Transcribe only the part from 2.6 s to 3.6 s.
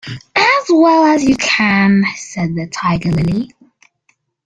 Tiger-lily.